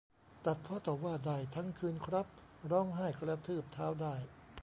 [0.45, 2.27] ตัดพ้อต่อว่าได้ทั้งคืนครับ
[2.71, 4.15] ร้องไห้กระทืบเท้าได้